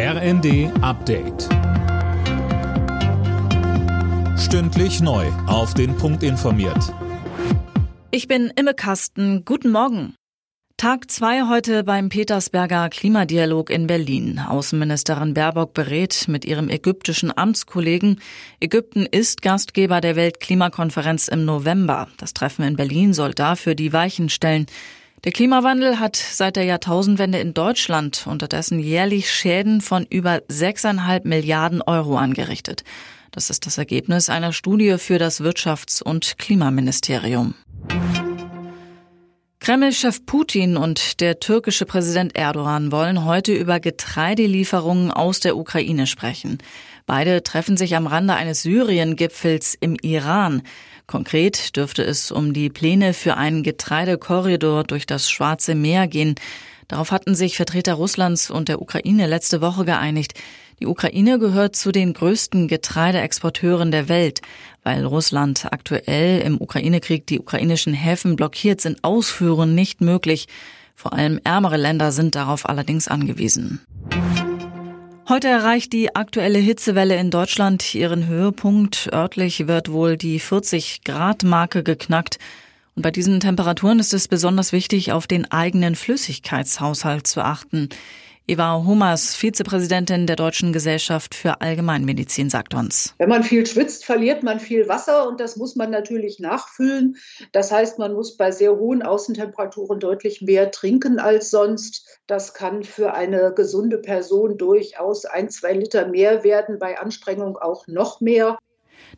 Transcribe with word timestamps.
RND 0.00 0.70
Update. 0.80 1.48
Stündlich 4.38 5.00
neu. 5.00 5.26
Auf 5.48 5.74
den 5.74 5.96
Punkt 5.96 6.22
informiert. 6.22 6.94
Ich 8.12 8.28
bin 8.28 8.52
Imme 8.54 8.74
Kasten. 8.74 9.44
Guten 9.44 9.72
Morgen. 9.72 10.14
Tag 10.76 11.10
zwei 11.10 11.48
heute 11.48 11.82
beim 11.82 12.10
Petersberger 12.10 12.90
Klimadialog 12.90 13.70
in 13.70 13.88
Berlin. 13.88 14.38
Außenministerin 14.38 15.34
Baerbock 15.34 15.74
berät 15.74 16.26
mit 16.28 16.44
ihrem 16.44 16.68
ägyptischen 16.68 17.36
Amtskollegen. 17.36 18.20
Ägypten 18.60 19.04
ist 19.04 19.42
Gastgeber 19.42 20.00
der 20.00 20.14
Weltklimakonferenz 20.14 21.26
im 21.26 21.44
November. 21.44 22.06
Das 22.18 22.34
Treffen 22.34 22.64
in 22.64 22.76
Berlin 22.76 23.14
soll 23.14 23.34
dafür 23.34 23.74
die 23.74 23.92
Weichen 23.92 24.28
stellen. 24.28 24.66
Der 25.24 25.32
Klimawandel 25.32 25.98
hat 25.98 26.16
seit 26.16 26.56
der 26.56 26.64
Jahrtausendwende 26.64 27.38
in 27.38 27.52
Deutschland 27.52 28.26
unterdessen 28.26 28.78
jährlich 28.78 29.30
Schäden 29.32 29.80
von 29.80 30.06
über 30.08 30.36
6,5 30.48 31.26
Milliarden 31.26 31.82
Euro 31.82 32.16
angerichtet. 32.16 32.84
Das 33.32 33.50
ist 33.50 33.66
das 33.66 33.78
Ergebnis 33.78 34.30
einer 34.30 34.52
Studie 34.52 34.96
für 34.98 35.18
das 35.18 35.40
Wirtschafts- 35.40 36.02
und 36.02 36.38
Klimaministerium. 36.38 37.54
Kreml-Chef 39.68 40.24
Putin 40.24 40.78
und 40.78 41.20
der 41.20 41.40
türkische 41.40 41.84
Präsident 41.84 42.34
Erdogan 42.34 42.90
wollen 42.90 43.26
heute 43.26 43.52
über 43.52 43.80
Getreidelieferungen 43.80 45.10
aus 45.10 45.40
der 45.40 45.58
Ukraine 45.58 46.06
sprechen. 46.06 46.56
Beide 47.04 47.42
treffen 47.42 47.76
sich 47.76 47.94
am 47.94 48.06
Rande 48.06 48.32
eines 48.32 48.62
Syrien-Gipfels 48.62 49.76
im 49.78 49.96
Iran. 50.00 50.62
Konkret 51.06 51.76
dürfte 51.76 52.02
es 52.02 52.32
um 52.32 52.54
die 52.54 52.70
Pläne 52.70 53.12
für 53.12 53.36
einen 53.36 53.62
Getreidekorridor 53.62 54.84
durch 54.84 55.04
das 55.04 55.28
Schwarze 55.28 55.74
Meer 55.74 56.08
gehen. 56.08 56.36
Darauf 56.88 57.12
hatten 57.12 57.34
sich 57.34 57.58
Vertreter 57.58 57.92
Russlands 57.92 58.50
und 58.50 58.70
der 58.70 58.80
Ukraine 58.80 59.26
letzte 59.26 59.60
Woche 59.60 59.84
geeinigt. 59.84 60.32
Die 60.80 60.86
Ukraine 60.86 61.40
gehört 61.40 61.74
zu 61.74 61.90
den 61.90 62.12
größten 62.12 62.68
Getreideexporteuren 62.68 63.90
der 63.90 64.08
Welt. 64.08 64.40
Weil 64.84 65.04
Russland 65.04 65.66
aktuell 65.72 66.40
im 66.40 66.60
Ukraine-Krieg 66.60 67.26
die 67.26 67.40
ukrainischen 67.40 67.94
Häfen 67.94 68.36
blockiert, 68.36 68.80
sind 68.80 69.02
Ausführungen 69.02 69.74
nicht 69.74 70.00
möglich. 70.00 70.46
Vor 70.94 71.12
allem 71.12 71.40
ärmere 71.42 71.76
Länder 71.76 72.12
sind 72.12 72.34
darauf 72.36 72.68
allerdings 72.68 73.08
angewiesen. 73.08 73.80
Heute 75.28 75.48
erreicht 75.48 75.92
die 75.92 76.14
aktuelle 76.14 76.58
Hitzewelle 76.58 77.16
in 77.16 77.30
Deutschland 77.30 77.94
ihren 77.94 78.28
Höhepunkt. 78.28 79.10
Örtlich 79.12 79.66
wird 79.66 79.90
wohl 79.92 80.16
die 80.16 80.38
40 80.38 81.02
Grad 81.04 81.42
Marke 81.42 81.82
geknackt. 81.82 82.38
Und 82.94 83.02
bei 83.02 83.10
diesen 83.10 83.38
Temperaturen 83.40 83.98
ist 83.98 84.14
es 84.14 84.26
besonders 84.26 84.72
wichtig, 84.72 85.12
auf 85.12 85.26
den 85.26 85.50
eigenen 85.50 85.96
Flüssigkeitshaushalt 85.96 87.26
zu 87.26 87.42
achten. 87.42 87.90
Eva 88.50 88.82
Hummers, 88.82 89.34
Vizepräsidentin 89.34 90.26
der 90.26 90.36
Deutschen 90.36 90.72
Gesellschaft 90.72 91.34
für 91.34 91.60
Allgemeinmedizin, 91.60 92.48
sagt 92.48 92.72
uns. 92.72 93.14
Wenn 93.18 93.28
man 93.28 93.42
viel 93.42 93.66
schwitzt, 93.66 94.06
verliert 94.06 94.42
man 94.42 94.58
viel 94.58 94.88
Wasser 94.88 95.28
und 95.28 95.38
das 95.38 95.56
muss 95.56 95.76
man 95.76 95.90
natürlich 95.90 96.38
nachfüllen. 96.38 97.18
Das 97.52 97.70
heißt, 97.70 97.98
man 97.98 98.14
muss 98.14 98.38
bei 98.38 98.50
sehr 98.50 98.74
hohen 98.76 99.02
Außentemperaturen 99.02 100.00
deutlich 100.00 100.40
mehr 100.40 100.70
trinken 100.70 101.18
als 101.18 101.50
sonst. 101.50 102.06
Das 102.26 102.54
kann 102.54 102.84
für 102.84 103.12
eine 103.12 103.52
gesunde 103.54 103.98
Person 103.98 104.56
durchaus 104.56 105.26
ein, 105.26 105.50
zwei 105.50 105.74
Liter 105.74 106.08
mehr 106.08 106.42
werden, 106.42 106.78
bei 106.78 106.98
Anstrengung 106.98 107.58
auch 107.58 107.86
noch 107.86 108.22
mehr. 108.22 108.56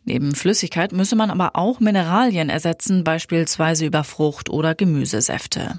Neben 0.04 0.34
Flüssigkeit 0.34 0.90
müsse 0.90 1.14
man 1.14 1.30
aber 1.30 1.50
auch 1.54 1.78
Mineralien 1.78 2.48
ersetzen, 2.48 3.04
beispielsweise 3.04 3.86
über 3.86 4.02
Frucht- 4.02 4.50
oder 4.50 4.74
Gemüsesäfte. 4.74 5.78